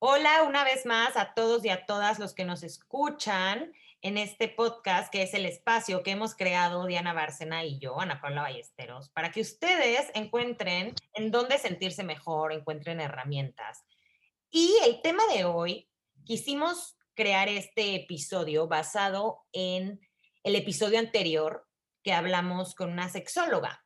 [0.00, 4.46] Hola una vez más a todos y a todas los que nos escuchan en este
[4.46, 9.10] podcast, que es el espacio que hemos creado Diana Bárcena y yo, Ana Paula Ballesteros,
[9.10, 13.84] para que ustedes encuentren en dónde sentirse mejor, encuentren herramientas.
[14.52, 15.90] Y el tema de hoy,
[16.24, 20.00] quisimos crear este episodio basado en
[20.44, 21.66] el episodio anterior
[22.04, 23.84] que hablamos con una sexóloga.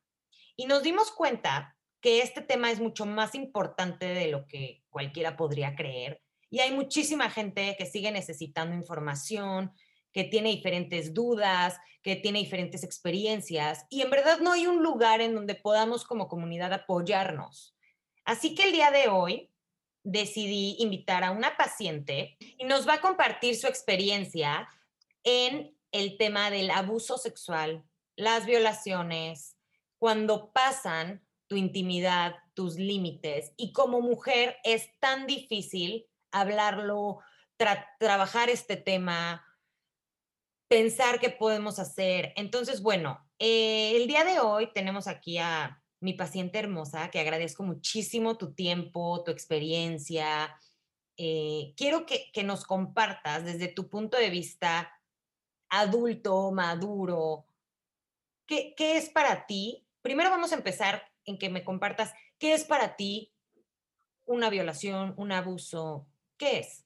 [0.57, 5.37] Y nos dimos cuenta que este tema es mucho más importante de lo que cualquiera
[5.37, 6.21] podría creer.
[6.51, 9.73] Y hay muchísima gente que sigue necesitando información,
[10.13, 13.87] que tiene diferentes dudas, que tiene diferentes experiencias.
[13.89, 17.75] Y en verdad no hay un lugar en donde podamos como comunidad apoyarnos.
[18.25, 19.51] Así que el día de hoy
[20.03, 24.69] decidí invitar a una paciente y nos va a compartir su experiencia
[25.23, 27.85] en el tema del abuso sexual,
[28.17, 29.57] las violaciones,
[29.99, 31.23] cuando pasan
[31.53, 33.53] tu intimidad, tus límites.
[33.59, 37.19] Y como mujer es tan difícil hablarlo,
[37.99, 39.45] trabajar este tema,
[40.67, 42.33] pensar qué podemos hacer.
[42.37, 47.65] Entonces, bueno, eh, el día de hoy tenemos aquí a mi paciente hermosa, que agradezco
[47.65, 50.59] muchísimo tu tiempo, tu experiencia.
[51.19, 54.91] Eh, quiero que, que nos compartas desde tu punto de vista
[55.69, 57.45] adulto, maduro,
[58.47, 59.87] ¿qué, ¿qué es para ti?
[60.01, 63.33] Primero vamos a empezar en que me compartas qué es para ti
[64.25, 66.07] una violación, un abuso,
[66.37, 66.85] ¿qué es?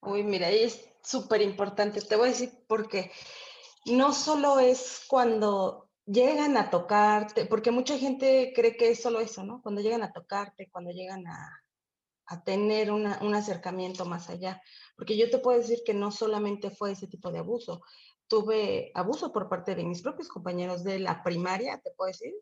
[0.00, 2.00] Uy, mira, es súper importante.
[2.00, 3.10] Te voy a decir porque
[3.86, 9.44] no solo es cuando llegan a tocarte, porque mucha gente cree que es solo eso,
[9.44, 9.60] ¿no?
[9.62, 11.62] Cuando llegan a tocarte, cuando llegan a,
[12.26, 14.60] a tener un acercamiento más allá.
[14.96, 17.82] Porque yo te puedo decir que no solamente fue ese tipo de abuso,
[18.28, 22.32] tuve abuso por parte de mis propios compañeros de la primaria, te puedo decir,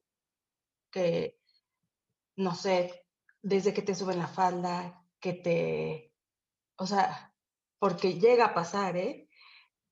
[2.36, 3.06] no sé,
[3.42, 6.12] desde que te suben la falda, que te,
[6.76, 7.34] o sea,
[7.78, 9.28] porque llega a pasar, ¿eh?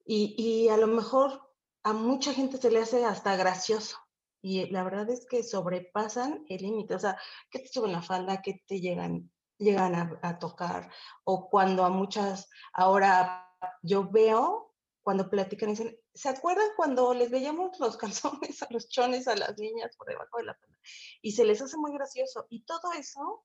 [0.05, 3.99] Y, y a lo mejor a mucha gente se le hace hasta gracioso.
[4.43, 7.19] Y la verdad es que sobrepasan el límite, o sea,
[7.51, 10.91] que te suben la falda, que te llegan, llegan a tocar,
[11.25, 13.51] o cuando a muchas, ahora
[13.83, 14.74] yo veo
[15.05, 19.57] cuando platican dicen, ¿se acuerdan cuando les veíamos los calzones a los chones a las
[19.59, 20.79] niñas por debajo de la falda?
[21.23, 22.47] Y se les hace muy gracioso.
[22.49, 23.45] Y todo eso,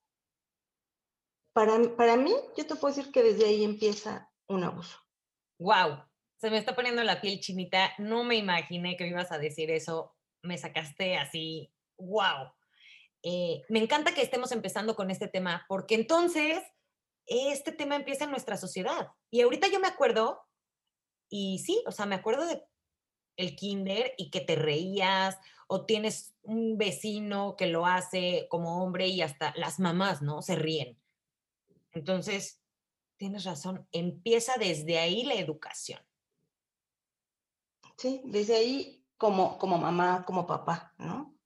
[1.53, 4.97] para, para mí, yo te puedo decir que desde ahí empieza un abuso.
[5.59, 6.05] ¡Wow!
[6.37, 7.91] Se me está poniendo la piel chinita.
[7.97, 10.15] No me imaginé que me ibas a decir eso.
[10.41, 11.73] Me sacaste así.
[11.97, 12.53] ¡Wow!
[13.21, 16.63] Eh, me encanta que estemos empezando con este tema, porque entonces
[17.25, 19.11] este tema empieza en nuestra sociedad.
[19.29, 20.41] Y ahorita yo me acuerdo
[21.29, 22.63] y sí, o sea, me acuerdo de
[23.37, 29.07] el kinder y que te reías o tienes un vecino que lo hace como hombre
[29.07, 30.41] y hasta las mamás, ¿no?
[30.41, 30.99] Se ríen.
[31.91, 32.61] Entonces,
[33.17, 36.01] tienes razón, empieza desde ahí la educación.
[37.97, 41.37] Sí, desde ahí como, como mamá, como papá, ¿no?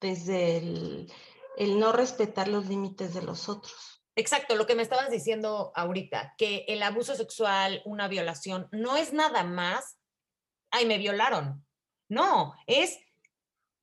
[0.00, 1.12] Desde el,
[1.56, 3.99] el no respetar los límites de los otros.
[4.16, 9.12] Exacto, lo que me estabas diciendo ahorita, que el abuso sexual, una violación, no es
[9.12, 9.98] nada más,
[10.70, 11.64] ay, me violaron.
[12.08, 12.98] No, es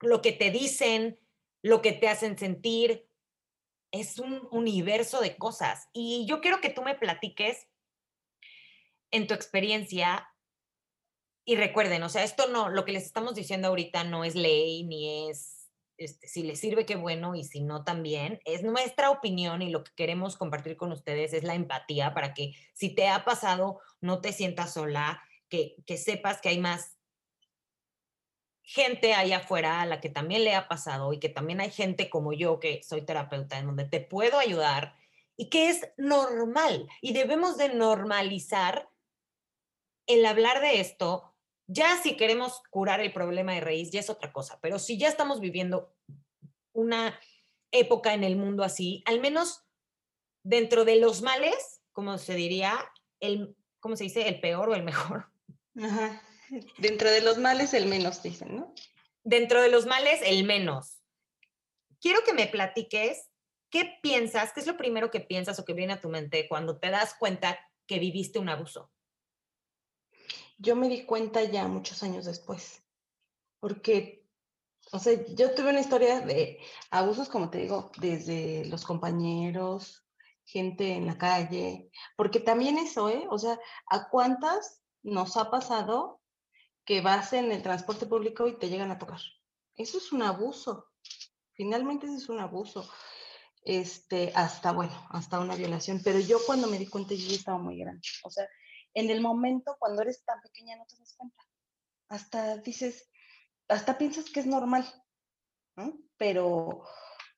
[0.02, 1.20] lo que te dicen,
[1.64, 3.08] lo que te hacen sentir,
[3.92, 5.88] es un universo de cosas.
[5.94, 7.68] Y yo quiero que tú me platiques
[9.12, 10.28] en tu experiencia
[11.46, 14.84] y recuerden, o sea, esto no, lo que les estamos diciendo ahorita no es ley
[14.84, 15.57] ni es
[15.98, 18.40] este, si les sirve, qué bueno, y si no, también.
[18.46, 22.54] Es nuestra opinión y lo que queremos compartir con ustedes es la empatía para que
[22.74, 26.98] si te ha pasado, no te sientas sola, que, que sepas que hay más
[28.62, 32.10] gente allá afuera a la que también le ha pasado y que también hay gente
[32.10, 34.94] como yo, que soy terapeuta, en donde te puedo ayudar
[35.38, 38.90] y que es normal y debemos de normalizar
[40.06, 41.27] el hablar de esto
[41.68, 45.10] ya si queremos curar el problema de raíz, ya es otra cosa, pero si ya
[45.10, 45.94] estamos viviendo
[46.74, 47.20] una
[47.72, 49.66] época en el mundo así, al menos
[50.44, 54.28] dentro de los males, como se diría, el, ¿cómo se dice?
[54.28, 55.30] El peor o el mejor.
[55.76, 56.22] Ajá.
[56.78, 58.74] Dentro de los males, el menos, dicen, ¿no?
[59.24, 61.02] Dentro de los males, el menos.
[62.00, 63.30] Quiero que me platiques
[63.70, 66.80] qué piensas, qué es lo primero que piensas o que viene a tu mente cuando
[66.80, 68.90] te das cuenta que viviste un abuso
[70.58, 72.84] yo me di cuenta ya muchos años después,
[73.60, 74.26] porque,
[74.92, 76.60] o sea, yo tuve una historia de
[76.92, 80.06] abusos, como te digo, desde los compañeros,
[80.46, 83.26] gente en la calle, porque también eso, ¿eh?
[83.30, 86.22] O sea, ¿a cuántas nos ha pasado
[86.86, 89.20] que vas en el transporte público y te llegan a tocar?
[89.76, 90.88] Eso es un abuso.
[91.54, 92.90] Finalmente eso es un abuso.
[93.64, 96.02] este, hasta, bueno, hasta una violación.
[96.04, 98.02] Pero yo cuando me di cuenta, yo ya estaba muy grande.
[98.24, 98.48] O sea,
[98.98, 101.44] en el momento, cuando eres tan pequeña, no te das cuenta.
[102.10, 103.08] Hasta dices,
[103.68, 104.86] hasta piensas que es normal,
[105.76, 106.00] ¿no?
[106.18, 106.84] Pero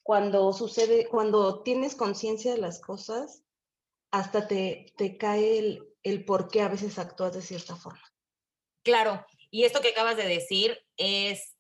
[0.02, 3.44] cuando sucede, cuando tienes conciencia de las cosas,
[4.10, 8.08] hasta te, te cae el, el por qué a veces actúas de cierta forma.
[8.82, 11.58] Claro, y esto que acabas de decir es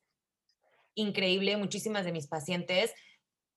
[0.95, 1.57] increíble.
[1.57, 2.93] Muchísimas de mis pacientes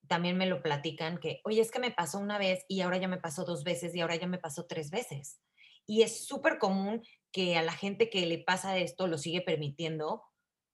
[0.08, 3.06] también me lo platican que, oye, es que me pasó una vez y ahora ya
[3.06, 5.40] me pasó dos veces y ahora ya me pasó tres veces.
[5.86, 7.02] Y es súper común
[7.32, 10.22] que a la gente que le pasa esto lo sigue permitiendo.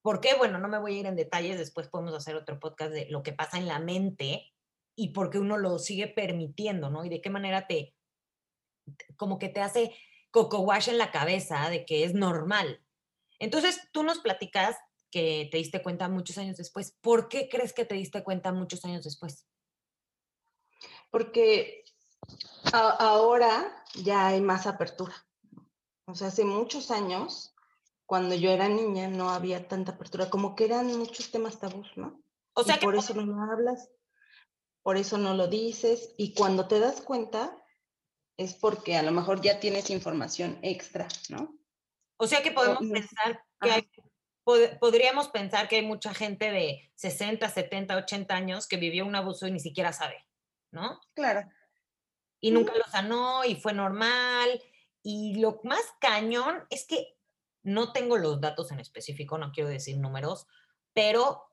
[0.02, 0.34] ¿Por qué?
[0.34, 3.22] Bueno, no me voy a ir en detalles, después podemos hacer otro podcast de lo
[3.22, 4.52] que pasa en la mente
[4.96, 7.04] y por qué uno lo sigue permitiendo, ¿no?
[7.04, 7.94] Y de qué manera te,
[9.16, 9.94] como que te hace
[10.30, 12.82] coco wash en la cabeza de que es normal.
[13.38, 14.76] Entonces, tú nos platicas
[15.10, 16.96] que te diste cuenta muchos años después.
[17.00, 19.46] ¿Por qué crees que te diste cuenta muchos años después?
[21.10, 21.84] Porque
[22.72, 25.14] ahora ya hay más apertura.
[26.06, 27.54] O sea, hace muchos años,
[28.06, 32.22] cuando yo era niña, no había tanta apertura, como que eran muchos temas tabús, ¿no?
[32.54, 33.90] O sea, que por eso no lo hablas,
[34.82, 37.56] por eso no lo dices, y cuando te das cuenta,
[38.36, 41.54] es porque a lo mejor ya tienes información extra, ¿no?
[42.16, 43.90] O sea que podemos pensar que hay
[44.80, 49.46] podríamos pensar que hay mucha gente de 60, 70, 80 años que vivió un abuso
[49.46, 50.26] y ni siquiera sabe,
[50.70, 51.00] ¿no?
[51.14, 51.48] Claro.
[52.40, 54.62] Y nunca lo sanó y fue normal.
[55.02, 57.16] Y lo más cañón es que
[57.62, 60.46] no tengo los datos en específico, no quiero decir números,
[60.92, 61.52] pero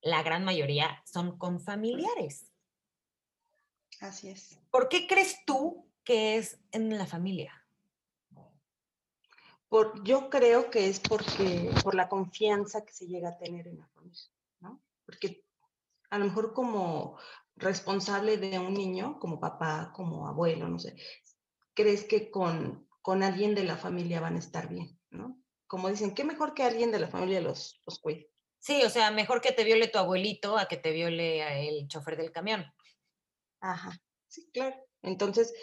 [0.00, 2.52] la gran mayoría son con familiares.
[4.00, 4.58] Así es.
[4.70, 7.52] ¿Por qué crees tú que es en la familia?
[10.02, 13.86] yo creo que es porque, por la confianza que se llega a tener en la
[13.88, 14.82] familia, ¿no?
[15.04, 15.44] Porque
[16.10, 17.18] a lo mejor como
[17.58, 20.96] responsable de un niño, como papá, como abuelo, no sé,
[21.74, 25.42] crees que con, con alguien de la familia van a estar bien, ¿no?
[25.66, 28.30] Como dicen, qué mejor que alguien de la familia los, los cuide.
[28.58, 32.16] Sí, o sea, mejor que te viole tu abuelito a que te viole el chofer
[32.16, 32.64] del camión.
[33.60, 34.76] Ajá, sí, claro.
[35.02, 35.54] Entonces,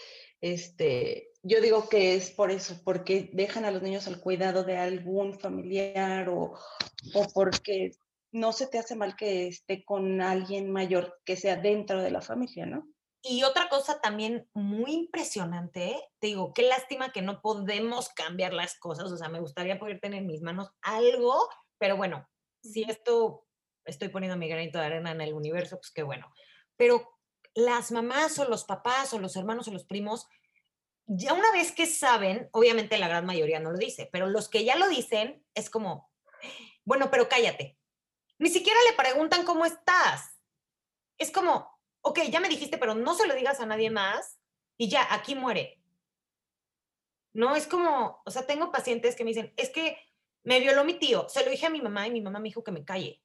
[0.42, 4.78] este, yo digo que es por eso, porque dejan a los niños al cuidado de
[4.78, 6.54] algún familiar o,
[7.14, 7.92] o porque
[8.36, 12.22] no se te hace mal que esté con alguien mayor que sea dentro de la
[12.22, 12.86] familia, ¿no?
[13.22, 18.78] Y otra cosa también muy impresionante, te digo, qué lástima que no podemos cambiar las
[18.78, 21.48] cosas, o sea, me gustaría poder tener en mis manos algo,
[21.78, 22.28] pero bueno,
[22.62, 23.48] si esto
[23.86, 26.30] estoy poniendo mi granito de arena en el universo, pues qué bueno.
[26.76, 27.18] Pero
[27.54, 30.28] las mamás o los papás o los hermanos o los primos
[31.08, 34.66] ya una vez que saben, obviamente la gran mayoría no lo dice, pero los que
[34.66, 36.12] ya lo dicen es como,
[36.84, 37.78] bueno, pero cállate.
[38.38, 40.40] Ni siquiera le preguntan cómo estás.
[41.18, 44.40] Es como, ok, ya me dijiste, pero no se lo digas a nadie más
[44.78, 45.82] y ya, aquí muere.
[47.34, 49.98] No, es como, o sea, tengo pacientes que me dicen, es que
[50.44, 52.64] me violó mi tío, se lo dije a mi mamá y mi mamá me dijo
[52.64, 53.22] que me calle.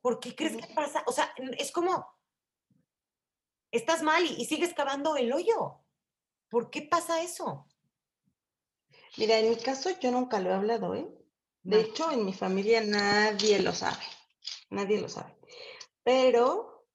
[0.00, 1.02] ¿Por qué crees que pasa?
[1.06, 2.06] O sea, es como,
[3.70, 5.80] estás mal y, y sigues cavando el hoyo.
[6.48, 7.66] ¿Por qué pasa eso?
[9.16, 11.19] Mira, en mi caso yo nunca lo he hablado, ¿eh?
[11.62, 14.02] De hecho, en mi familia nadie lo sabe,
[14.70, 15.36] nadie lo sabe.
[16.02, 16.86] Pero,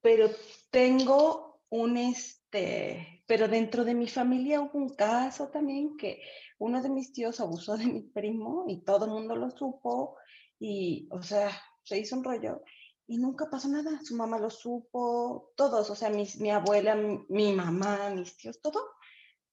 [0.00, 0.30] pero
[0.70, 6.22] tengo un, este, pero dentro de mi familia hubo un caso también que
[6.58, 10.16] uno de mis tíos abusó de mi primo y todo el mundo lo supo
[10.58, 11.50] y, o sea,
[11.82, 12.62] se hizo un rollo
[13.06, 14.00] y nunca pasó nada.
[14.04, 18.80] Su mamá lo supo, todos, o sea, mi abuela, mi, mamá, mis tíos, todo.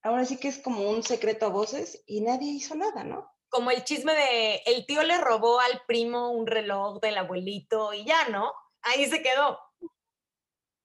[0.01, 3.29] Ahora sí que es como un secreto a voces y nadie hizo nada, ¿no?
[3.49, 8.05] Como el chisme de el tío le robó al primo un reloj del abuelito y
[8.05, 8.53] ya, ¿no?
[8.81, 9.59] Ahí se quedó.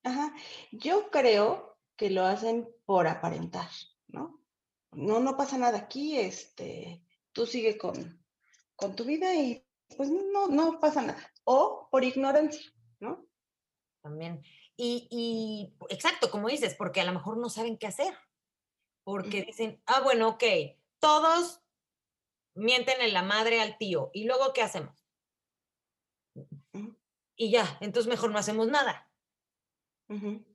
[0.02, 0.34] Ajá.
[0.72, 3.68] Yo creo que lo hacen por aparentar,
[4.08, 4.40] ¿no?
[4.92, 7.02] No, no pasa nada aquí, este,
[7.32, 8.24] tú sigue con,
[8.76, 9.66] con tu vida y
[9.96, 13.26] pues no, no pasa nada o por ignorancia, ¿no?
[14.02, 14.42] También.
[14.76, 18.12] Y, exacto, como dices, porque a lo mejor no saben qué hacer.
[19.04, 20.44] Porque dicen, ah, bueno, ok,
[20.98, 21.62] todos
[22.54, 24.10] mienten en la madre al tío.
[24.12, 25.06] ¿Y luego qué hacemos?
[27.36, 29.10] Y ya, entonces mejor no hacemos nada.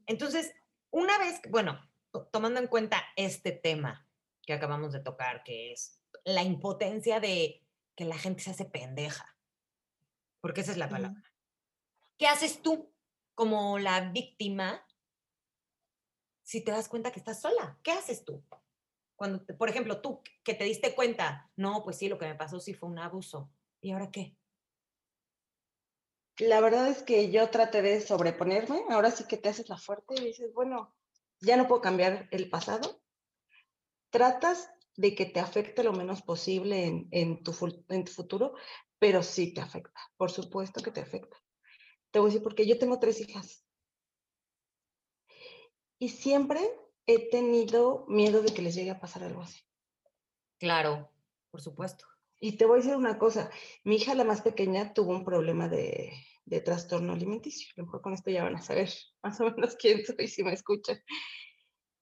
[0.06, 0.54] Entonces,
[0.92, 1.80] una vez, bueno,
[2.32, 4.08] tomando en cuenta este tema
[4.44, 7.66] que acabamos de tocar, que es la impotencia de
[7.96, 9.40] que la gente se hace pendeja
[10.42, 11.22] porque esa es la palabra.
[12.18, 12.94] ¿Qué haces tú
[13.36, 14.86] como la víctima
[16.44, 17.80] si te das cuenta que estás sola?
[17.84, 18.44] ¿Qué haces tú?
[19.20, 22.62] Cuando, por ejemplo, tú que te diste cuenta, no, pues sí, lo que me pasó
[22.62, 23.52] sí fue un abuso.
[23.82, 24.38] ¿Y ahora qué?
[26.40, 30.16] la verdad es que yo traté de sobreponerme, ahora sí que te haces la fuerte
[30.18, 30.96] y dices, bueno,
[31.42, 33.02] ya no puedo cambiar el pasado.
[34.10, 37.54] Tratas de que te afecte lo menos posible en, en, tu,
[37.90, 38.54] en tu futuro,
[39.00, 41.36] pero sí te afecta, por supuesto que te afecta.
[42.12, 43.66] Te voy a decir, porque yo tengo tres hijas.
[46.00, 46.62] Y siempre
[47.10, 49.60] he tenido miedo de que les llegue a pasar algo así.
[50.60, 51.10] Claro,
[51.50, 52.06] por supuesto.
[52.40, 53.50] Y te voy a decir una cosa,
[53.84, 56.14] mi hija la más pequeña tuvo un problema de,
[56.46, 57.68] de trastorno alimenticio.
[57.72, 58.90] A lo mejor con esto ya van a saber
[59.24, 61.02] más o menos quién soy si me escuchan.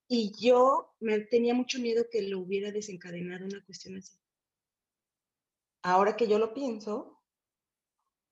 [0.09, 4.17] Y yo me tenía mucho miedo que lo hubiera desencadenado una cuestión así.
[5.83, 7.21] Ahora que yo lo pienso,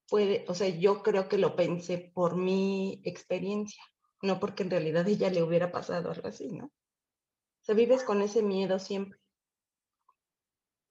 [0.10, 3.82] puede, o sea, yo creo que lo pensé por mi experiencia,
[4.26, 6.66] no porque en realidad ella le hubiera pasado algo así, ¿no?
[6.66, 9.20] O sea, vives con ese miedo siempre.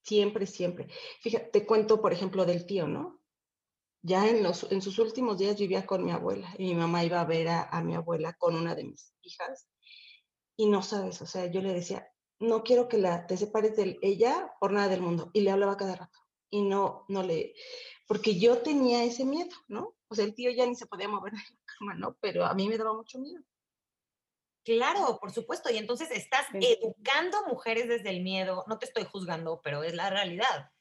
[0.02, 0.88] Siempre, siempre.
[1.20, 3.20] Fíjate, te cuento, por ejemplo, del tío, ¿no?
[4.02, 7.20] Ya en, los, en sus últimos días vivía con mi abuela y mi mamá iba
[7.20, 9.66] a ver a, a mi abuela con una de mis hijas
[10.56, 12.06] y no sabes, o sea, yo le decía,
[12.38, 15.76] no quiero que la, te separes de ella por nada del mundo y le hablaba
[15.76, 16.18] cada rato
[16.50, 17.54] y no, no le,
[18.06, 19.96] porque yo tenía ese miedo, ¿no?
[20.08, 21.32] O sea, el tío ya ni se podía mover
[21.78, 22.16] cama, ¿no?
[22.20, 23.42] Pero a mí me daba mucho miedo.
[24.64, 25.70] Claro, por supuesto.
[25.70, 28.64] Y entonces estás educando mujeres desde el miedo.
[28.66, 30.72] No te estoy juzgando, pero es la realidad.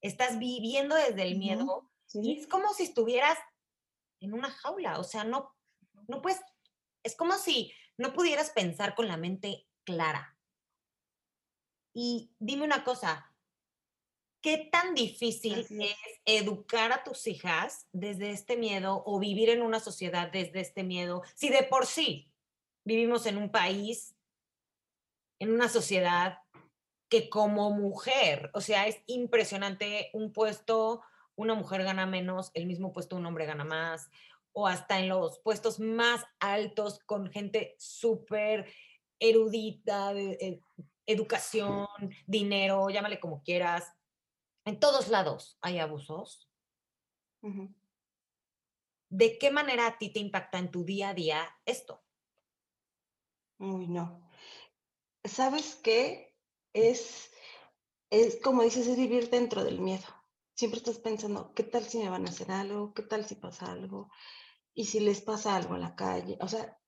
[0.00, 3.38] Estás viviendo desde el miedo y es como si estuvieras
[4.20, 4.98] en una jaula.
[4.98, 5.54] O sea, no,
[6.08, 6.40] no puedes.
[7.04, 10.36] Es como si no pudieras pensar con la mente clara.
[11.94, 13.29] Y dime una cosa,
[14.40, 15.96] ¿qué tan difícil es.
[16.24, 21.22] educar a tus hijas desde este miedo o vivir en una sociedad desde este miedo?
[21.34, 22.30] Si de por sí
[22.84, 24.16] vivimos en un país,
[25.38, 26.38] en una sociedad
[27.08, 31.02] que como mujer, o sea, es impresionante un puesto,
[31.34, 34.10] una mujer gana menos, el mismo puesto un hombre gana más,
[34.52, 38.72] o hasta en los puestos más altos con gente súper
[39.18, 40.60] erudita, de, eh,
[41.06, 41.86] educación,
[42.26, 43.92] dinero, llámale como quieras,
[44.64, 46.50] en todos lados hay abusos.
[49.08, 52.04] ¿De qué manera a ti te impacta en tu día a día esto?
[53.58, 54.28] Uy, no.
[55.24, 56.36] ¿Sabes qué?
[56.72, 57.30] Es,
[58.10, 60.06] es como dices, es vivir dentro del miedo.
[60.54, 62.94] Siempre estás pensando, ¿qué tal si me van a hacer algo?
[62.94, 64.10] ¿Qué tal si pasa algo?
[64.74, 66.38] ¿Y si les pasa algo en la calle?
[66.40, 66.78] O sea,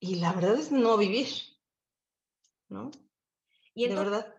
[0.00, 1.28] y la verdad es no vivir,
[2.68, 2.90] ¿no?
[3.74, 4.34] Y de verdad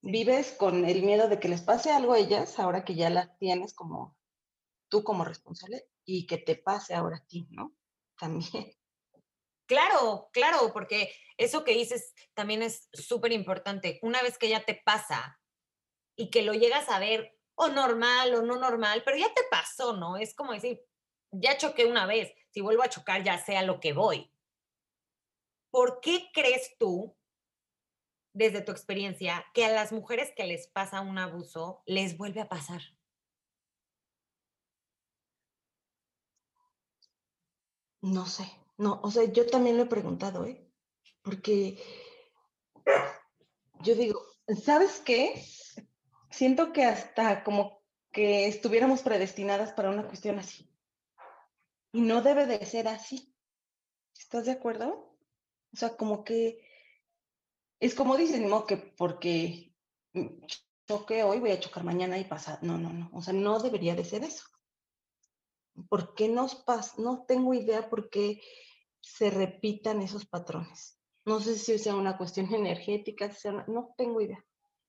[0.00, 3.36] vives con el miedo de que les pase algo a ellas, ahora que ya las
[3.38, 4.16] tienes como
[4.88, 7.76] tú como responsable, y que te pase ahora a ti, ¿no?
[8.18, 8.72] También.
[9.66, 13.98] Claro, claro, porque eso que dices también es súper importante.
[14.00, 15.38] Una vez que ya te pasa
[16.16, 19.94] y que lo llegas a ver o normal o no normal, pero ya te pasó,
[19.94, 20.16] ¿no?
[20.16, 20.80] Es como decir,
[21.30, 24.32] ya choqué una vez, si vuelvo a chocar ya sea lo que voy.
[25.70, 27.17] ¿Por qué crees tú
[28.38, 32.48] desde tu experiencia, que a las mujeres que les pasa un abuso les vuelve a
[32.48, 32.80] pasar?
[38.00, 40.64] No sé, no, o sea, yo también lo he preguntado, ¿eh?
[41.22, 41.82] Porque
[43.80, 44.24] yo digo,
[44.62, 45.44] ¿sabes qué?
[46.30, 50.70] Siento que hasta como que estuviéramos predestinadas para una cuestión así.
[51.92, 53.34] Y no debe de ser así.
[54.16, 55.16] ¿Estás de acuerdo?
[55.72, 56.67] O sea, como que
[57.80, 59.72] es como dicen, no, que porque
[60.86, 62.58] choque hoy, voy a chocar mañana y pasa.
[62.62, 63.10] No, no, no.
[63.12, 64.44] O sea, no debería de ser eso.
[65.88, 66.94] ¿Por qué nos pasa?
[66.98, 68.42] No tengo idea por qué
[69.00, 70.98] se repitan esos patrones.
[71.24, 73.30] No sé si sea una cuestión energética,
[73.68, 74.44] no tengo idea.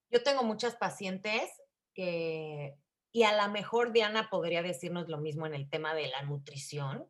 [0.10, 1.51] Yo tengo muchas pacientes
[1.93, 2.75] que,
[3.12, 7.08] y a lo mejor Diana podría decirnos lo mismo en el tema de la nutrición,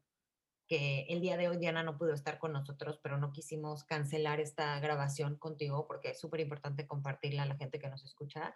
[0.70, 4.40] que el día de hoy Diana no pudo estar con nosotros, pero no quisimos cancelar
[4.40, 8.54] esta grabación contigo porque es súper importante compartirla a la gente que nos escucha.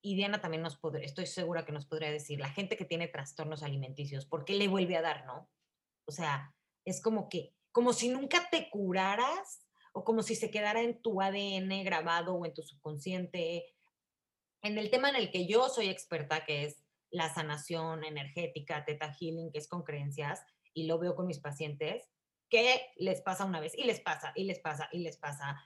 [0.00, 3.08] Y Diana también nos podría, estoy segura que nos podría decir, la gente que tiene
[3.08, 5.50] trastornos alimenticios, ¿por qué le vuelve a dar, no?
[6.06, 10.82] O sea, es como que, como si nunca te curaras o como si se quedara
[10.82, 13.74] en tu ADN grabado o en tu subconsciente.
[14.62, 16.83] En el tema en el que yo soy experta, que es
[17.14, 22.10] la sanación energética, teta healing, que es con creencias, y lo veo con mis pacientes,
[22.50, 25.64] que les pasa una vez y les pasa y les pasa y les pasa.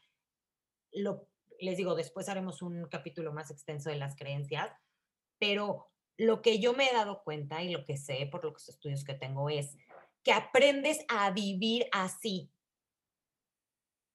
[0.93, 1.27] Lo,
[1.59, 4.71] les digo, después haremos un capítulo más extenso de las creencias,
[5.39, 9.03] pero lo que yo me he dado cuenta y lo que sé por los estudios
[9.03, 9.75] que tengo es
[10.23, 12.53] que aprendes a vivir así.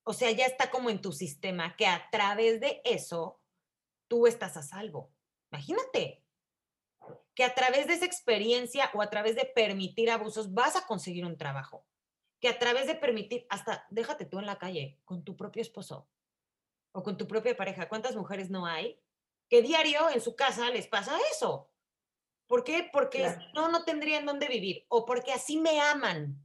[0.03, 3.41] O sea, ya está como en tu sistema, que a través de eso
[4.07, 5.11] tú estás a salvo.
[5.51, 6.22] Imagínate,
[7.35, 11.25] que a través de esa experiencia o a través de permitir abusos vas a conseguir
[11.25, 11.85] un trabajo,
[12.39, 16.09] que a través de permitir, hasta déjate tú en la calle con tu propio esposo
[16.91, 18.99] o con tu propia pareja, ¿cuántas mujeres no hay
[19.49, 21.69] que diario en su casa les pasa eso?
[22.47, 22.89] ¿Por qué?
[22.91, 26.37] Porque no, no tendrían dónde vivir o porque así me aman.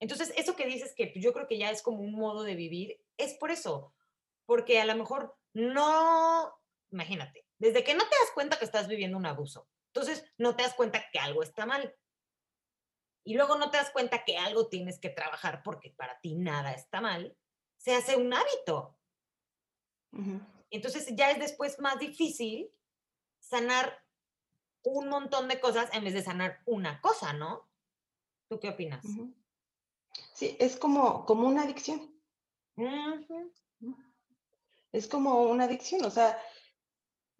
[0.00, 3.00] Entonces, eso que dices que yo creo que ya es como un modo de vivir,
[3.16, 3.94] es por eso,
[4.46, 6.52] porque a lo mejor no,
[6.90, 10.62] imagínate, desde que no te das cuenta que estás viviendo un abuso, entonces no te
[10.62, 11.94] das cuenta que algo está mal.
[13.24, 16.72] Y luego no te das cuenta que algo tienes que trabajar porque para ti nada
[16.72, 17.36] está mal,
[17.76, 18.98] se hace un hábito.
[20.70, 22.70] Entonces ya es después más difícil
[23.38, 24.02] sanar
[24.82, 27.68] un montón de cosas en vez de sanar una cosa, ¿no?
[28.48, 29.04] ¿Tú qué opinas?
[30.34, 32.18] Sí, es como, como una adicción.
[34.90, 36.38] Es como una adicción, o sea,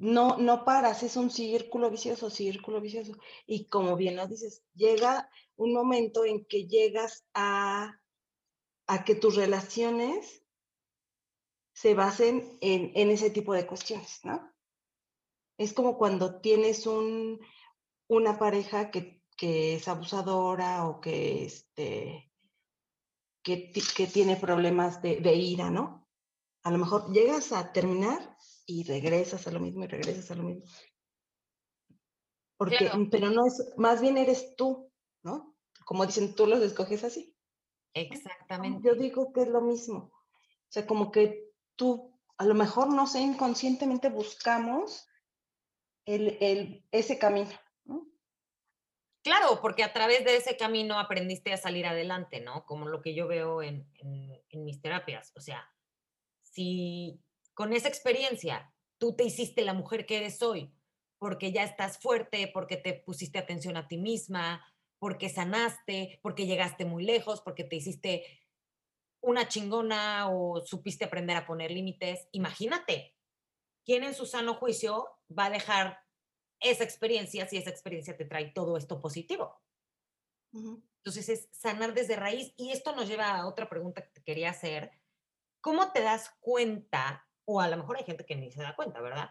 [0.02, 3.12] no, no paras, es un círculo vicioso, círculo vicioso.
[3.46, 8.00] Y como bien lo dices, llega un momento en que llegas a,
[8.88, 10.42] a que tus relaciones
[11.72, 14.52] se basen en, en, ese tipo de cuestiones, ¿no?
[15.56, 17.40] Es como cuando tienes un,
[18.08, 22.28] una pareja que, que es abusadora o que, este,
[23.44, 26.08] que, que tiene problemas de, de ira, ¿no?
[26.64, 30.44] A lo mejor llegas a terminar y regresas a lo mismo y regresas a lo
[30.44, 30.64] mismo.
[32.56, 34.92] Porque, pero no es, más bien eres tú,
[35.22, 35.56] ¿no?
[35.84, 37.36] Como dicen, tú los escoges así.
[37.94, 38.80] Exactamente.
[38.84, 40.12] Yo digo que es lo mismo.
[40.12, 45.08] O sea, como que tú, a lo mejor, no sé, inconscientemente buscamos
[46.06, 47.50] el, el, ese camino,
[47.84, 48.06] ¿no?
[49.24, 52.64] Claro, porque a través de ese camino aprendiste a salir adelante, ¿no?
[52.64, 55.32] Como lo que yo veo en, en, en mis terapias.
[55.36, 55.68] O sea,
[56.40, 57.20] si
[57.54, 60.72] con esa experiencia tú te hiciste la mujer que eres hoy,
[61.18, 64.64] porque ya estás fuerte, porque te pusiste atención a ti misma,
[64.98, 68.24] porque sanaste, porque llegaste muy lejos, porque te hiciste
[69.20, 72.28] una chingona o supiste aprender a poner límites.
[72.32, 73.16] Imagínate,
[73.84, 75.98] ¿quién en su sano juicio va a dejar
[76.60, 79.60] esa experiencia si esa experiencia te trae todo esto positivo?
[80.52, 82.54] Entonces es sanar desde raíz.
[82.56, 84.92] Y esto nos lleva a otra pregunta que te quería hacer.
[85.60, 89.00] ¿Cómo te das cuenta o a lo mejor hay gente que ni se da cuenta,
[89.00, 89.30] ¿verdad?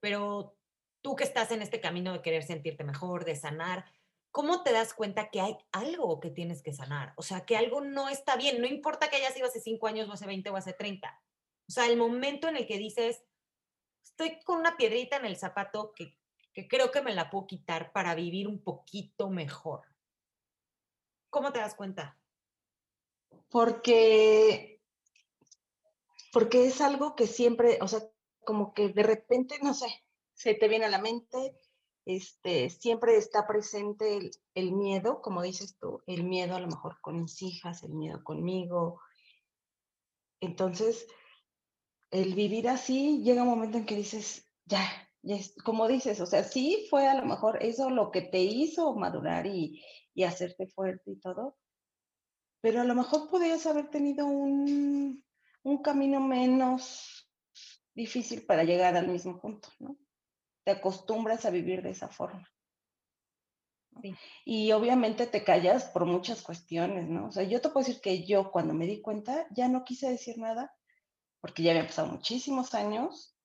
[0.00, 0.56] Pero
[1.02, 3.84] tú que estás en este camino de querer sentirte mejor, de sanar,
[4.30, 7.12] ¿cómo te das cuenta que hay algo que tienes que sanar?
[7.16, 10.08] O sea, que algo no está bien, no importa que hayas sido hace 5 años
[10.08, 11.22] o hace 20 o hace 30.
[11.68, 13.22] O sea, el momento en el que dices,
[14.02, 16.18] estoy con una piedrita en el zapato que,
[16.52, 19.82] que creo que me la puedo quitar para vivir un poquito mejor.
[21.30, 22.18] ¿Cómo te das cuenta?
[23.48, 24.71] Porque
[26.32, 28.00] porque es algo que siempre, o sea,
[28.44, 29.86] como que de repente, no sé,
[30.34, 31.54] se te viene a la mente,
[32.04, 37.20] este, siempre está presente el, miedo, como dices tú, el miedo a lo mejor con
[37.20, 39.00] mis hijas, el miedo conmigo.
[40.40, 41.06] Entonces,
[42.10, 44.84] el vivir así llega un momento en que dices, ya,
[45.22, 48.94] ya como dices, o sea, sí fue a lo mejor eso lo que te hizo
[48.96, 51.56] madurar y, y hacerte fuerte y todo,
[52.60, 55.24] pero a lo mejor podrías haber tenido un,
[55.62, 57.30] un camino menos
[57.94, 59.96] difícil para llegar al mismo punto, ¿no?
[60.64, 62.48] Te acostumbras a vivir de esa forma.
[64.44, 67.26] Y obviamente te callas por muchas cuestiones, ¿no?
[67.26, 70.08] O sea, yo te puedo decir que yo cuando me di cuenta ya no quise
[70.08, 70.74] decir nada,
[71.40, 73.36] porque ya había pasado muchísimos años,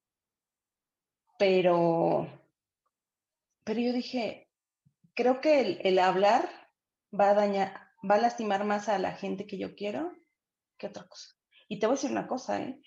[1.38, 2.28] pero,
[3.64, 4.50] pero yo dije,
[5.14, 6.50] creo que el, el hablar
[7.14, 10.16] va a dañar, va a lastimar más a la gente que yo quiero
[10.78, 11.37] que otra cosa.
[11.68, 12.82] Y te voy a decir una cosa, ¿eh?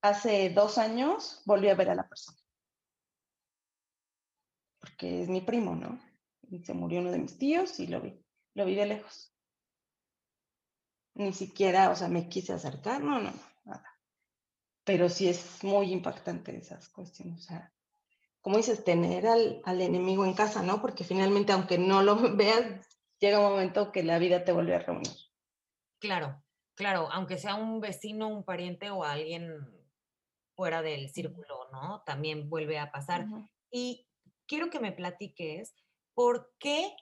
[0.00, 2.38] Hace dos años volví a ver a la persona.
[4.78, 6.00] Porque es mi primo, ¿no?
[6.50, 8.24] Y se murió uno de mis tíos y lo vi.
[8.54, 9.34] Lo vi de lejos.
[11.14, 13.32] Ni siquiera, o sea, me quise acercar, no, no,
[13.64, 13.98] nada.
[14.84, 17.40] Pero sí es muy impactante esas cuestiones.
[17.40, 17.72] O sea,
[18.40, 20.80] como dices, tener al, al enemigo en casa, ¿no?
[20.80, 22.86] Porque finalmente, aunque no lo veas,
[23.18, 25.12] llega un momento que la vida te vuelve a reunir.
[25.98, 26.42] Claro,
[26.78, 29.68] claro, aunque sea un vecino, un pariente o alguien
[30.54, 32.02] fuera del círculo, ¿no?
[32.06, 33.26] También vuelve a pasar.
[33.70, 34.06] Y
[34.46, 35.74] quiero que me platiques
[36.14, 36.96] por qué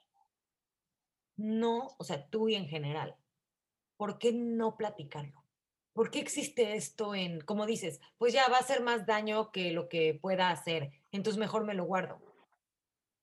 [1.37, 3.17] no, o sea, tú y en general,
[3.99, 5.45] ¿por qué no platicarlo?
[5.93, 9.73] ¿Por qué existe esto en, como dices, pues ya va a hacer más daño que
[9.73, 12.19] lo que pueda hacer, entonces mejor me lo guardo?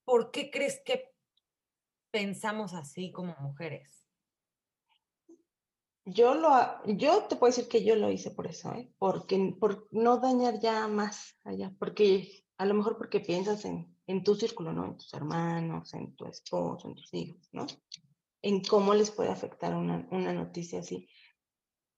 [0.05, 1.15] ¿Por qué crees que
[2.11, 4.02] pensamos así como mujeres?
[6.05, 6.49] Yo, lo,
[6.85, 8.93] yo te puedo decir que yo lo hice por eso, ¿eh?
[8.97, 14.23] Porque, por no dañar ya más allá, porque A lo mejor porque piensas en, en
[14.23, 14.85] tu círculo, ¿no?
[14.85, 17.65] En tus hermanos, en tu esposo, en tus hijos, ¿no?
[18.41, 21.07] En cómo les puede afectar una, una noticia así.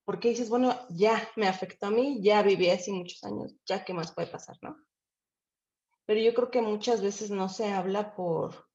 [0.04, 3.92] Porque dices, bueno, ya me afectó a mí, ya viví así muchos años, ya qué
[3.92, 4.76] más puede pasar, ¿no?
[6.06, 8.66] Pero yo creo que muchas veces no se habla por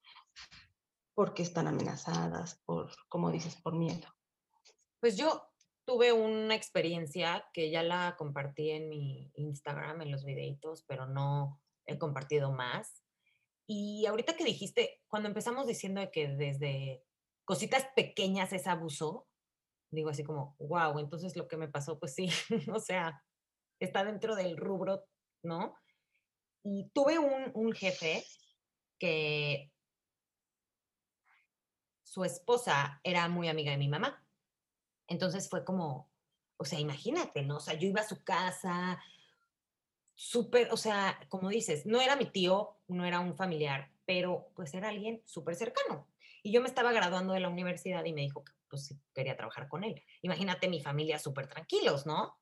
[1.14, 4.08] porque están amenazadas, por, como dices, por miedo.
[5.02, 5.52] Pues yo
[5.84, 11.60] tuve una experiencia que ya la compartí en mi Instagram, en los videitos, pero no
[11.88, 13.04] he compartido más.
[13.68, 17.04] Y ahorita que dijiste, cuando empezamos diciendo que desde
[17.46, 19.28] cositas pequeñas es abuso,
[19.90, 22.30] digo así como, wow, entonces lo que me pasó, pues sí,
[22.72, 23.24] o sea,
[23.80, 25.04] está dentro del rubro,
[25.44, 25.76] ¿no?
[26.64, 28.24] Y tuve un, un jefe
[29.00, 29.72] que
[32.04, 34.24] su esposa era muy amiga de mi mamá.
[35.12, 36.10] Entonces fue como,
[36.56, 37.58] o sea, imagínate, ¿no?
[37.58, 39.02] O sea, yo iba a su casa,
[40.16, 44.74] súper, o sea, como dices, no era mi tío, no era un familiar, pero pues
[44.74, 46.08] era alguien súper cercano.
[46.44, 49.68] Y yo me estaba graduando de la universidad y me dijo que pues quería trabajar
[49.68, 50.02] con él.
[50.22, 52.40] Imagínate mi familia súper tranquilos, ¿no?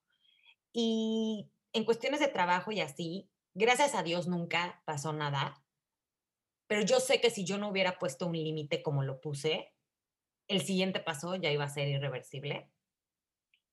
[0.71, 5.63] Y en cuestiones de trabajo y así, gracias a Dios nunca pasó nada,
[6.67, 9.73] pero yo sé que si yo no hubiera puesto un límite como lo puse,
[10.49, 12.69] el siguiente paso ya iba a ser irreversible.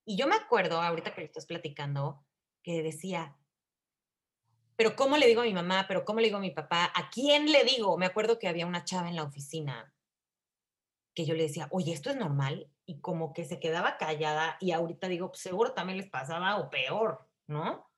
[0.05, 2.25] Y yo me acuerdo, ahorita que le estás platicando,
[2.63, 3.37] que decía,
[4.77, 5.87] pero ¿cómo le digo a mi mamá?
[5.89, 6.93] ¿Pero cómo le digo a mi papá?
[6.95, 7.97] ¿A quién le digo?
[7.97, 9.93] Me acuerdo que había una chava en la oficina
[11.15, 12.71] que yo le decía, oye, ¿esto es normal?
[12.85, 16.69] Y como que se quedaba callada y ahorita digo, pues seguro también les pasaba o
[16.69, 17.91] peor, ¿no?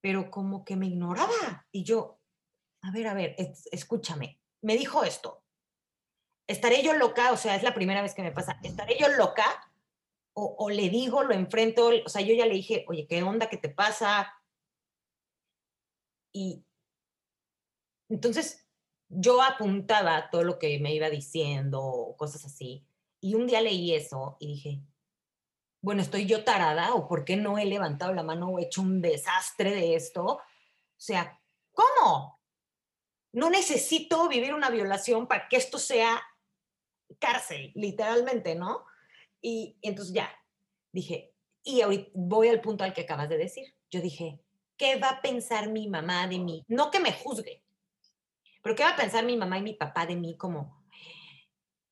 [0.00, 2.18] Pero como que me ignoraba y yo,
[2.80, 3.36] a ver, a ver,
[3.70, 5.44] escúchame, me dijo esto.
[6.46, 7.32] ¿Estaré yo loca?
[7.32, 8.58] O sea, es la primera vez que me pasa.
[8.62, 9.44] ¿Estaré yo loca?
[10.38, 13.48] O, le digo, lo enfrento, o sea, yo ya le dije, oye, ¿qué onda?
[13.48, 14.34] ¿Qué te pasa?
[16.30, 16.62] Y
[18.10, 18.68] entonces
[19.08, 22.86] yo apuntaba todo lo que me iba diciendo, cosas así.
[23.18, 24.82] Y un día leí eso y dije,
[25.80, 28.82] bueno, ¿estoy yo tarada o por qué no he levantado la mano o he hecho
[28.82, 30.24] un desastre de esto?
[30.24, 30.40] O
[30.98, 31.40] sea,
[31.72, 32.36] ¿cómo?
[33.36, 36.22] no necesito vivir una violación para que esto sea
[37.18, 38.84] cárcel, literalmente, ¿no?
[39.40, 40.30] Y, entonces ya,
[40.92, 43.74] dije, y ahorita voy al punto al que acabas de decir.
[43.90, 44.40] Yo dije,
[44.76, 46.64] ¿qué va a pensar mi mamá de mí?
[46.68, 47.62] No que me juzgue,
[48.62, 50.84] pero ¿qué va a pensar mi mamá y mi papá de mí como,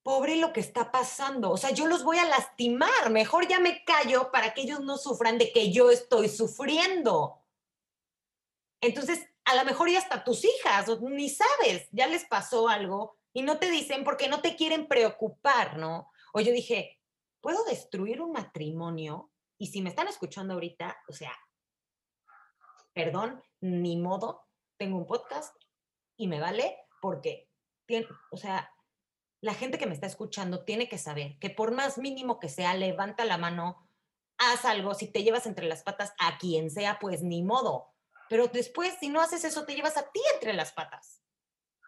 [0.02, 1.50] pobre lo que está pasando?
[1.50, 4.98] O sea, yo los voy a lastimar, mejor ya me callo para que ellos no
[4.98, 7.40] sufran de que yo estoy sufriendo.
[8.80, 13.42] Entonces, a lo mejor ya hasta tus hijas, ni sabes, ya les pasó algo y
[13.42, 16.10] no te dicen porque no te quieren preocupar, ¿no?
[16.32, 17.00] O yo dije,
[17.42, 19.30] ¿puedo destruir un matrimonio?
[19.58, 21.36] Y si me están escuchando ahorita, o sea,
[22.94, 24.46] perdón, ni modo,
[24.78, 25.54] tengo un podcast
[26.16, 27.50] y me vale porque,
[27.86, 28.72] tiene, o sea,
[29.40, 32.74] la gente que me está escuchando tiene que saber que por más mínimo que sea,
[32.74, 33.90] levanta la mano,
[34.38, 37.94] haz algo, si te llevas entre las patas a quien sea, pues ni modo,
[38.28, 41.23] pero después, si no haces eso, te llevas a ti entre las patas.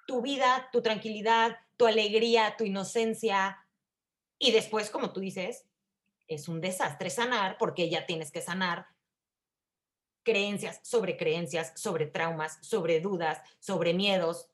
[0.07, 3.59] Tu vida, tu tranquilidad, tu alegría, tu inocencia.
[4.39, 5.67] Y después, como tú dices,
[6.29, 8.87] es un desastre sanar porque ya tienes que sanar
[10.23, 14.51] creencias sobre creencias, sobre traumas, sobre dudas, sobre miedos.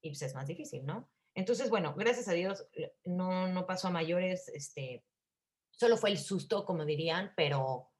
[0.00, 1.10] Y pues es más difícil, ¿no?
[1.34, 2.66] Entonces, bueno, gracias a Dios
[3.04, 5.04] no, no pasó a mayores, este,
[5.70, 7.90] solo fue el susto, como dirían, pero,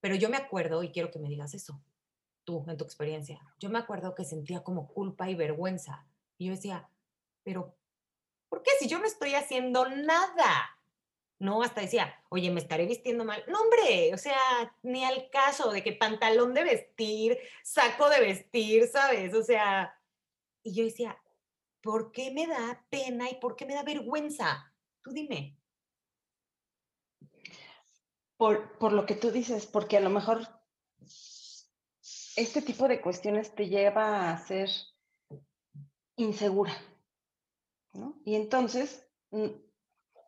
[0.00, 1.82] pero yo me acuerdo y quiero que me digas eso
[2.44, 3.40] tú, en tu experiencia.
[3.58, 6.06] Yo me acuerdo que sentía como culpa y vergüenza.
[6.38, 6.88] Y yo decía,
[7.42, 7.76] pero,
[8.48, 10.78] ¿por qué si yo no estoy haciendo nada?
[11.38, 13.44] No, hasta decía, oye, me estaré vistiendo mal.
[13.48, 14.38] No, hombre, o sea,
[14.82, 19.34] ni al caso de que pantalón de vestir, saco de vestir, ¿sabes?
[19.34, 19.98] O sea,
[20.62, 21.18] y yo decía,
[21.82, 24.72] ¿por qué me da pena y por qué me da vergüenza?
[25.02, 25.58] Tú dime.
[28.36, 30.48] Por, por lo que tú dices, porque a lo mejor
[32.36, 34.68] este tipo de cuestiones te lleva a ser
[36.16, 36.74] insegura.
[38.24, 39.48] Y entonces mm,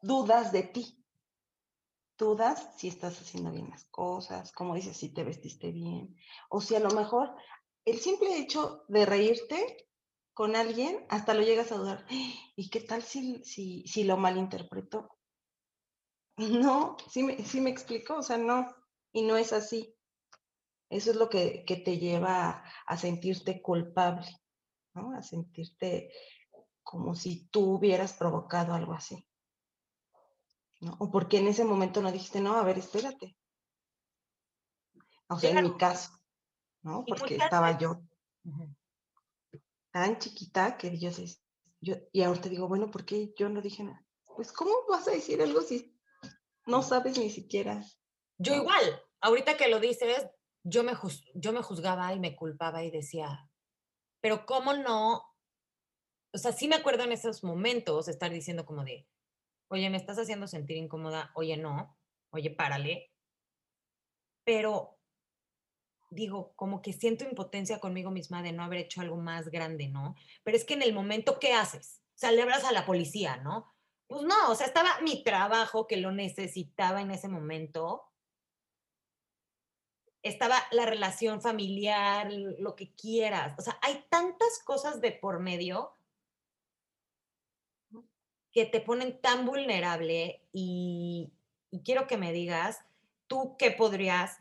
[0.03, 1.05] dudas de ti,
[2.17, 6.17] dudas si estás haciendo bien las cosas, como dices, si te vestiste bien,
[6.49, 7.35] o si a lo mejor
[7.85, 9.89] el simple hecho de reírte
[10.33, 15.09] con alguien, hasta lo llegas a dudar, ¿y qué tal si, si, si lo malinterpretó?
[16.39, 18.71] No, sí me, sí me explico, o sea, no,
[19.11, 19.96] y no es así.
[20.89, 24.27] Eso es lo que, te lleva a, sentirte culpable,
[24.95, 25.17] ¿no?
[25.17, 26.13] A sentirte
[26.83, 29.27] como si tú hubieras provocado algo así.
[30.81, 30.97] ¿no?
[31.01, 33.37] O porque en ese momento no dijiste, no, a ver, espérate.
[35.29, 36.13] O sea, en mi caso,
[36.83, 37.05] ¿no?
[37.05, 38.01] Porque estaba yo
[39.91, 41.11] tan chiquita que yo,
[41.81, 44.05] yo, y ahora te digo, bueno, ¿por qué yo no dije nada?
[44.37, 45.99] Pues, ¿cómo vas a decir algo si
[46.67, 47.83] no sabes ni siquiera?
[48.37, 50.29] Yo igual, ahorita que lo dices,
[50.69, 50.93] yo me,
[51.35, 53.49] yo me juzgaba y me culpaba y decía,
[54.21, 55.23] pero ¿cómo no?
[56.35, 59.07] O sea, sí me acuerdo en esos momentos estar diciendo como de,
[59.69, 61.97] oye, me estás haciendo sentir incómoda, oye, no,
[62.31, 63.13] oye, párale.
[64.45, 64.99] Pero
[66.11, 70.17] digo, como que siento impotencia conmigo misma de no haber hecho algo más grande, ¿no?
[70.43, 72.03] Pero es que en el momento, ¿qué haces?
[72.21, 73.73] O a la policía, ¿no?
[74.09, 78.05] Pues no, o sea, estaba mi trabajo que lo necesitaba en ese momento.
[80.27, 83.55] Estaba la relación familiar, lo que quieras.
[83.59, 85.93] O sea, hay tantas cosas de por medio
[88.51, 91.31] que te ponen tan vulnerable y,
[91.71, 92.81] y quiero que me digas,
[93.27, 94.39] ¿tú qué podrías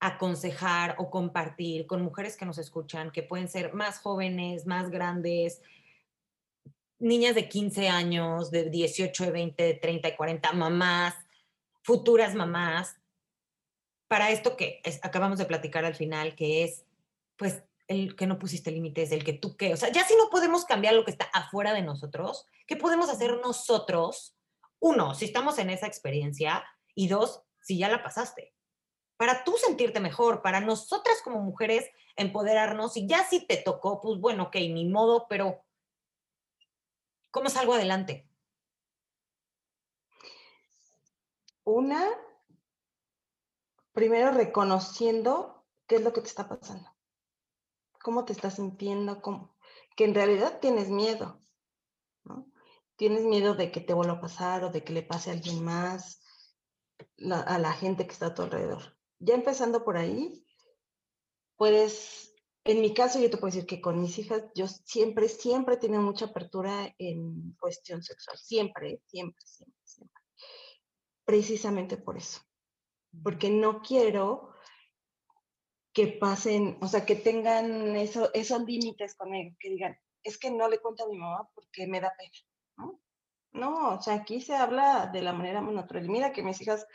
[0.00, 5.62] aconsejar o compartir con mujeres que nos escuchan, que pueden ser más jóvenes, más grandes,
[6.98, 11.14] niñas de 15 años, de 18, de 20, de 30 y 40, mamás,
[11.82, 12.96] futuras mamás,
[14.08, 16.84] para esto que acabamos de platicar al final, que es,
[17.36, 20.28] pues, el que no pusiste límites, el que tú qué, o sea, ya si no
[20.30, 24.36] podemos cambiar lo que está afuera de nosotros, ¿qué podemos hacer nosotros?
[24.80, 26.64] Uno, si estamos en esa experiencia,
[26.94, 28.56] y dos, si ya la pasaste
[29.16, 34.20] para tú sentirte mejor, para nosotras como mujeres empoderarnos y ya si te tocó, pues
[34.20, 35.64] bueno, ok, ni modo, pero
[37.30, 38.28] ¿cómo salgo adelante?
[41.64, 42.06] Una,
[43.96, 46.88] primero reconociendo qué es lo que te está pasando,
[48.00, 49.56] cómo te estás sintiendo, cómo,
[49.96, 51.42] que en realidad tienes miedo.
[52.94, 55.64] Tienes miedo de que te vuelva a pasar o de que le pase a alguien
[55.64, 56.22] más,
[57.28, 60.44] a la gente que está a tu alrededor ya empezando por ahí,
[61.56, 65.78] puedes, en mi caso yo te puedo decir que con mis hijas yo siempre, siempre
[65.80, 70.22] he mucha apertura en cuestión sexual, siempre, siempre, siempre, siempre.
[71.24, 72.40] Precisamente por eso,
[73.22, 74.50] porque no quiero
[75.92, 80.68] que pasen, o sea, que tengan eso, esos límites conmigo, que digan, es que no
[80.68, 82.32] le cuento a mi mamá porque me da pena,
[82.76, 83.00] ¿no?
[83.52, 86.08] No, o sea, aquí se habla de la manera más natural.
[86.08, 86.86] Mira que mis hijas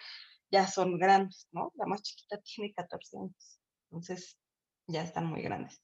[0.51, 1.71] ya son grandes, ¿no?
[1.75, 4.38] La más chiquita tiene 14 años, entonces
[4.86, 5.81] ya están muy grandes.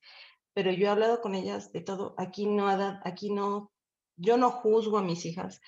[0.53, 2.13] Pero yo he hablado con ellas de todo.
[2.17, 2.67] Aquí no,
[3.03, 3.71] aquí no,
[4.15, 5.61] yo no juzgo a mis hijas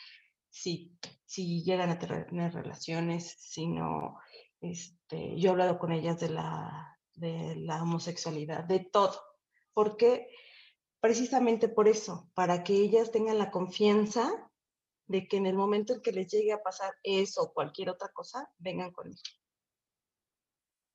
[0.49, 4.19] si, si llegan a tener relaciones, sino,
[4.61, 9.21] este, yo he hablado con ellas de la, de la homosexualidad, de todo.
[9.73, 10.29] porque
[10.99, 14.51] Precisamente por eso, para que ellas tengan la confianza
[15.07, 18.09] de que en el momento en que les llegue a pasar eso o cualquier otra
[18.09, 19.21] cosa, vengan conmigo.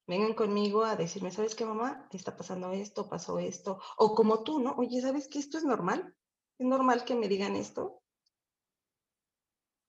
[0.06, 2.06] Vengan conmigo a decirme, ¿sabes qué, mamá?
[2.12, 3.80] Está pasando esto, pasó esto.
[3.96, 4.74] O como tú, ¿no?
[4.76, 6.14] Oye, ¿sabes que esto es normal?
[6.58, 8.02] ¿Es normal que me digan esto?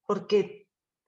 [0.06, 0.65] Porque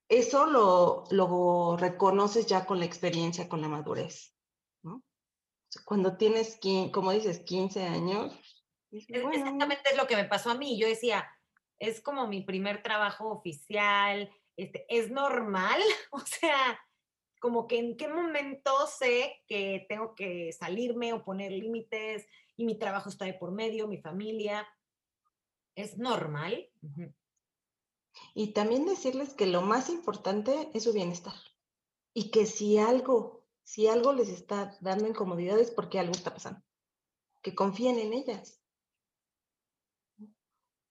[0.10, 4.34] eso lo, lo reconoces ya con la experiencia, con la madurez,
[4.84, 5.04] ¿no?
[5.86, 6.60] Cuando tienes,
[6.92, 8.34] como dices, 15 años.
[8.92, 10.80] Exactamente es lo que me pasó a mí.
[10.80, 11.30] Yo decía,
[11.80, 15.80] es como mi primer trabajo oficial, este, es normal,
[16.12, 16.80] o sea,
[17.40, 22.80] como que en qué momento sé que tengo que salirme o poner límites y mi
[22.80, 24.68] trabajo está de por medio, mi familia,
[25.76, 26.68] es normal.
[28.34, 31.36] Y también decirles que lo más importante es su bienestar
[32.14, 36.62] y que si algo, si algo les está dando incomodidad es porque algo está pasando,
[37.42, 38.62] que confíen en ellas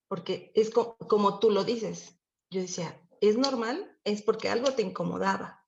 [0.09, 2.19] porque es como tú lo dices.
[2.51, 5.65] Yo decía, es normal, es porque algo te incomodaba.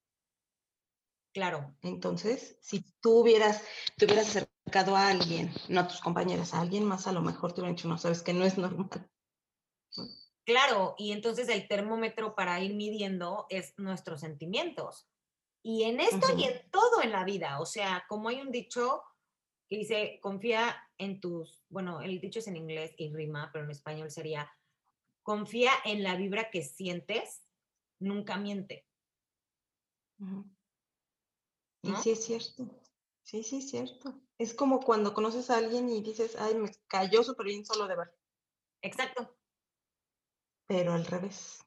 [1.33, 1.77] Claro.
[1.83, 3.62] Entonces, si tú hubieras,
[3.97, 7.53] te hubieras acercado a alguien, no a tus compañeras, a alguien más, a lo mejor
[7.53, 9.11] te hubieran dicho, no, sabes que no es normal.
[10.48, 15.06] Claro, y entonces el termómetro para ir midiendo es nuestros sentimientos.
[15.62, 19.02] Y en esto y en todo en la vida, o sea, como hay un dicho
[19.68, 23.72] que dice, confía en tus, bueno, el dicho es en inglés y rima, pero en
[23.72, 24.50] español sería,
[25.22, 27.46] confía en la vibra que sientes,
[28.00, 28.87] nunca miente.
[31.82, 32.80] Y sí es cierto,
[33.22, 34.18] sí, sí es cierto.
[34.38, 37.96] Es como cuando conoces a alguien y dices, ay, me cayó súper bien solo de
[37.96, 38.18] ver.
[38.80, 39.38] Exacto.
[40.68, 41.66] Pero al revés.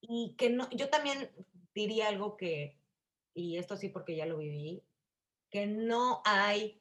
[0.00, 1.32] Y que no, yo también
[1.74, 2.78] diría algo que,
[3.34, 4.84] y esto sí porque ya lo viví,
[5.50, 6.80] que no hay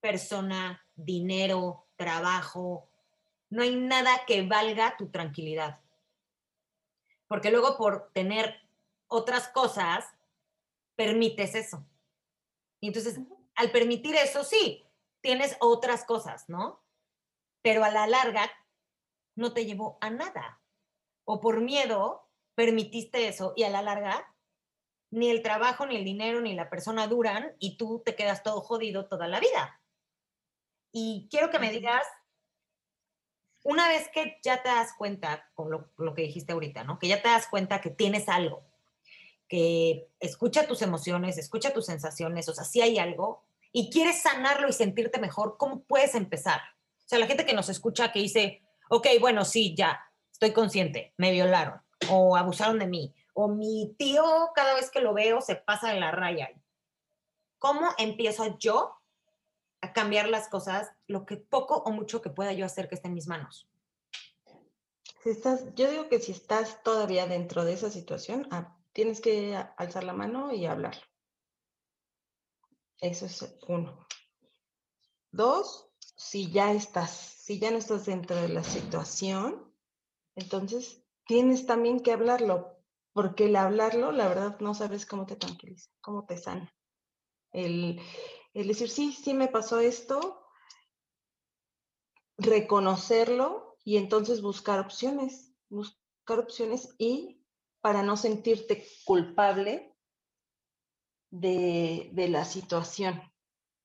[0.00, 2.88] persona, dinero, trabajo,
[3.48, 5.80] no hay nada que valga tu tranquilidad.
[7.26, 8.60] Porque luego por tener
[9.08, 10.04] otras cosas,
[10.96, 11.84] permites eso.
[12.80, 13.18] Y entonces,
[13.54, 14.84] al permitir eso, sí,
[15.20, 16.80] tienes otras cosas, ¿no?
[17.62, 18.50] Pero a la larga
[19.40, 20.60] no te llevó a nada.
[21.24, 24.26] O por miedo permitiste eso y a la larga
[25.10, 28.60] ni el trabajo, ni el dinero, ni la persona duran y tú te quedas todo
[28.60, 29.80] jodido toda la vida.
[30.92, 32.04] Y quiero que me digas,
[33.64, 36.98] una vez que ya te das cuenta, con lo, lo, que dijiste ahorita, ¿no?
[36.98, 38.62] Que ya te das cuenta que tienes algo,
[39.48, 44.68] que escucha tus emociones, escucha tus sensaciones, o sea, si hay algo, y quieres sanarlo
[44.68, 46.60] y sentirte mejor, ¿cómo puedes empezar?
[47.04, 50.00] O sea, la gente que nos escucha que dice, ok, bueno, sí, ya,
[50.32, 54.24] estoy consciente, me violaron o abusaron de mí, o mi tío
[54.54, 56.50] cada vez que lo veo se pasa de la raya.
[57.58, 58.96] ¿Cómo empiezo yo
[59.82, 63.08] a cambiar las cosas, lo que poco o mucho que pueda yo hacer que esté
[63.08, 63.68] en mis manos?
[65.22, 69.54] Si estás, yo digo que si estás todavía dentro de esa situación, ah, tienes que
[69.76, 70.96] alzar la mano y hablar.
[73.00, 74.06] Eso es uno.
[75.30, 75.89] Dos,
[76.20, 79.72] si ya estás, si ya no estás dentro de la situación,
[80.34, 82.76] entonces tienes también que hablarlo,
[83.14, 86.70] porque el hablarlo, la verdad, no sabes cómo te tranquiliza, cómo te sana.
[87.52, 88.02] El,
[88.52, 90.46] decir, sí, sí me pasó esto,
[92.36, 97.46] reconocerlo y entonces buscar opciones, buscar opciones y
[97.80, 99.96] para no sentirte culpable
[101.30, 103.22] de, de, la situación,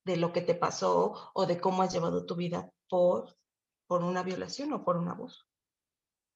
[0.06, 3.38] de lo que te pasó o de cómo has llevado tu vida por,
[3.88, 5.46] por una violación o por un abuso.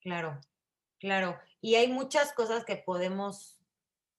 [0.02, 0.40] Claro,
[1.00, 1.38] claro.
[1.62, 3.60] Y hay muchas cosas que podemos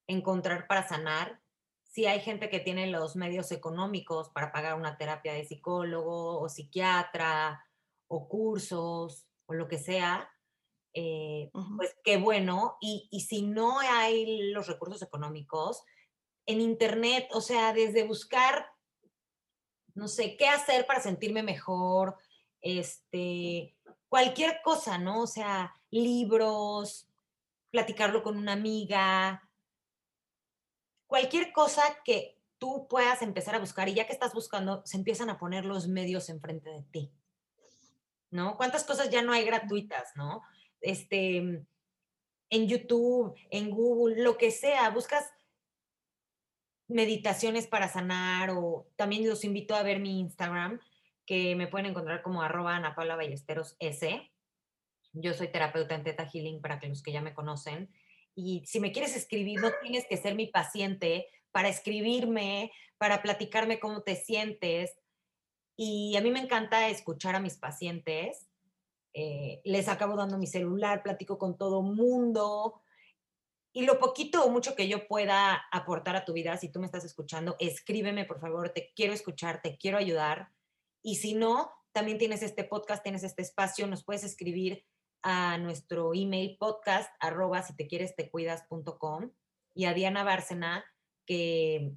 [0.07, 1.43] encontrar para sanar.
[1.83, 6.49] Si hay gente que tiene los medios económicos para pagar una terapia de psicólogo o
[6.49, 7.65] psiquiatra
[8.07, 10.31] o cursos o lo que sea,
[10.95, 12.77] eh, pues qué bueno.
[12.81, 15.83] Y, y si no hay los recursos económicos,
[16.47, 18.67] en internet, o sea, desde buscar,
[19.95, 22.17] no sé, qué hacer para sentirme mejor,
[22.61, 23.75] este,
[24.09, 25.23] cualquier cosa, ¿no?
[25.23, 27.09] O sea, libros,
[27.71, 29.49] platicarlo con una amiga,
[31.07, 35.31] cualquier cosa que tú puedas empezar a buscar y ya que estás buscando, se empiezan
[35.31, 37.13] a poner los medios enfrente de ti.
[38.31, 38.57] ¿No?
[38.57, 40.43] ¿Cuántas cosas ya no hay gratuitas, ¿no?
[40.81, 41.39] Este,
[42.51, 45.33] en YouTube, en Google, lo que sea, buscas
[46.91, 50.81] meditaciones para sanar o también los invito a ver mi Instagram,
[51.25, 54.31] que me pueden encontrar como arroba Ana Paula Ballesteros S.
[55.13, 57.91] Yo soy terapeuta en Teta Healing para que los que ya me conocen.
[58.35, 63.81] Y si me quieres escribir, no tienes que ser mi paciente para escribirme, para platicarme
[63.81, 64.97] cómo te sientes.
[65.77, 68.49] Y a mí me encanta escuchar a mis pacientes.
[69.15, 72.81] Eh, les acabo dando mi celular, platico con todo mundo.
[73.73, 76.87] Y lo poquito o mucho que yo pueda aportar a tu vida, si tú me
[76.87, 78.71] estás escuchando, escríbeme, por favor.
[78.71, 80.51] Te quiero escuchar, te quiero ayudar.
[81.03, 84.85] Y si no, también tienes este podcast, tienes este espacio, nos puedes escribir
[85.23, 89.31] a nuestro email podcast arroba si te quieres te cuidas.com
[89.75, 90.85] y a Diana Bárcena,
[91.27, 91.93] que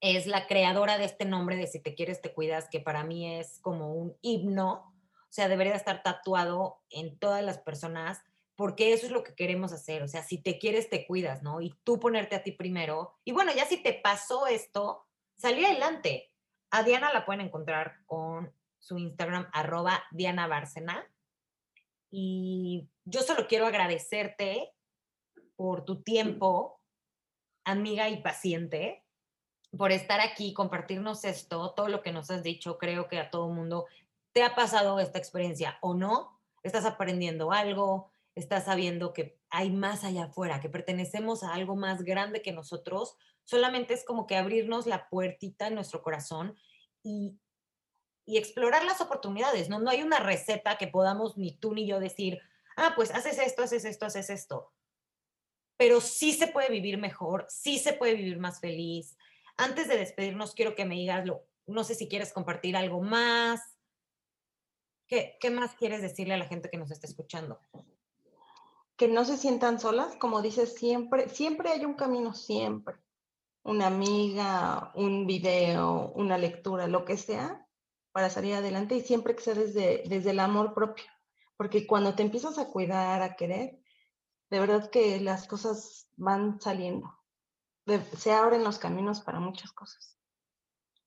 [0.00, 3.38] es la creadora de este nombre de Si te quieres te cuidas, que para mí
[3.38, 8.20] es como un himno, o sea, debería estar tatuado en todas las personas,
[8.56, 11.60] porque eso es lo que queremos hacer, o sea, si te quieres te cuidas, ¿no?
[11.60, 13.18] Y tú ponerte a ti primero.
[13.24, 16.32] Y bueno, ya si te pasó esto, salí adelante.
[16.70, 21.06] A Diana la pueden encontrar con su Instagram arroba Diana Bárcena
[22.10, 24.72] y yo solo quiero agradecerte
[25.56, 26.80] por tu tiempo,
[27.64, 29.04] amiga y paciente,
[29.76, 32.78] por estar aquí, compartirnos esto, todo lo que nos has dicho.
[32.78, 33.86] Creo que a todo mundo
[34.32, 36.40] te ha pasado esta experiencia o no.
[36.62, 42.04] Estás aprendiendo algo, estás sabiendo que hay más allá afuera, que pertenecemos a algo más
[42.04, 43.16] grande que nosotros.
[43.42, 46.56] Solamente es como que abrirnos la puertita en nuestro corazón
[47.02, 47.40] y
[48.26, 49.78] y explorar las oportunidades, ¿no?
[49.78, 52.40] No hay una receta que podamos ni tú ni yo decir,
[52.76, 54.72] ah, pues haces esto, haces esto, haces esto.
[55.76, 59.16] Pero sí se puede vivir mejor, sí se puede vivir más feliz.
[59.56, 63.60] Antes de despedirnos, quiero que me digas, lo, no sé si quieres compartir algo más.
[65.06, 67.60] ¿Qué, ¿Qué más quieres decirle a la gente que nos está escuchando?
[68.96, 72.96] Que no se sientan solas, como dices, siempre, siempre hay un camino, siempre.
[73.62, 77.66] Una amiga, un video, una lectura, lo que sea,
[78.12, 81.04] para salir adelante y siempre que sea desde, desde el amor propio,
[81.58, 83.78] porque cuando te empiezas a cuidar, a querer,
[84.48, 87.12] de verdad que las cosas van saliendo,
[88.16, 90.16] se abren los caminos para muchas cosas.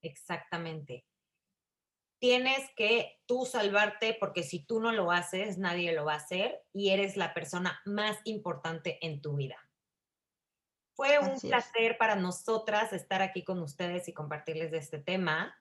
[0.04, 1.09] Exactamente.
[2.20, 6.62] Tienes que tú salvarte porque si tú no lo haces, nadie lo va a hacer
[6.74, 9.58] y eres la persona más importante en tu vida.
[10.96, 15.56] Fue un placer para nosotras estar aquí con ustedes y compartirles de este tema.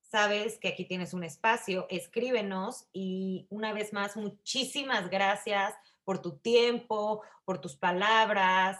[0.00, 5.74] sabes que aquí tienes un espacio, escríbenos y una vez más, muchísimas gracias
[6.04, 8.78] por tu tiempo, por tus palabras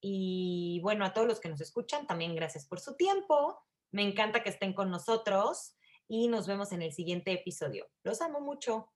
[0.00, 3.62] y bueno, a todos los que nos escuchan, también gracias por su tiempo.
[3.90, 5.77] Me encanta que estén con nosotros
[6.08, 7.86] y nos vemos en el siguiente episodio.
[8.02, 8.90] Los amo mucho.